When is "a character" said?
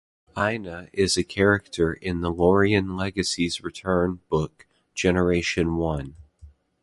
1.15-1.93